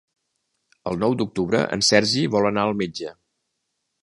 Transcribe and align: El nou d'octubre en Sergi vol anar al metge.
El 0.91 0.97
nou 1.03 1.13
d'octubre 1.19 1.61
en 1.77 1.87
Sergi 1.91 2.27
vol 2.37 2.51
anar 2.53 2.65
al 2.71 2.77
metge. 2.81 3.15